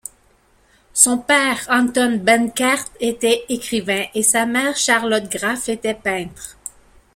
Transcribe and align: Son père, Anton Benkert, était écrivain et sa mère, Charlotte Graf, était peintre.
Son 0.95 1.19
père, 1.19 1.59
Anton 1.69 2.17
Benkert, 2.23 2.83
était 2.99 3.43
écrivain 3.49 4.05
et 4.15 4.23
sa 4.23 4.47
mère, 4.47 4.75
Charlotte 4.75 5.29
Graf, 5.31 5.69
était 5.69 5.93
peintre. 5.93 6.57